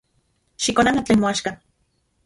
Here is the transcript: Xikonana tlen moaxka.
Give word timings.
Xikonana 0.63 1.01
tlen 1.05 1.19
moaxka. 1.23 1.51